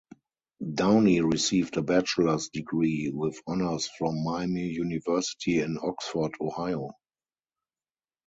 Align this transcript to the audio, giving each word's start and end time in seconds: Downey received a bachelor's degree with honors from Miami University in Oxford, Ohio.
Downey 0.73 1.21
received 1.21 1.77
a 1.77 1.83
bachelor's 1.83 2.49
degree 2.49 3.11
with 3.13 3.39
honors 3.45 3.87
from 3.99 4.23
Miami 4.23 4.67
University 4.67 5.59
in 5.59 5.77
Oxford, 5.79 6.31
Ohio. 6.41 6.89